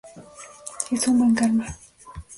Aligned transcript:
Es 0.89 1.07
un 1.07 1.19
buen 1.19 1.35
karma. 1.35 1.67